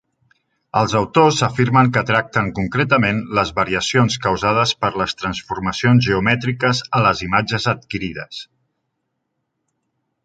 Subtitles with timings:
[0.79, 7.23] Els autors afirmen que tracten concretament les variacions causades per les transformacions geomètriques a les
[7.29, 8.43] imatges adquirides.